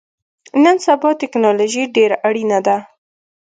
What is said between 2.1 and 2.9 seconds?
اړینه ده